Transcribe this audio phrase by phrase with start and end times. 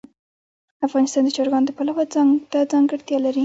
[0.87, 3.39] افغانستان د چرګان د پلوه ځانته ځانګړتیا لري.